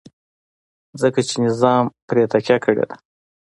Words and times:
ځکه 1.01 1.19
چې 1.27 1.35
نظام 1.45 1.83
پرې 2.07 2.23
تکیه 2.31 2.57
کړې 2.65 2.83
ده. 2.89 2.95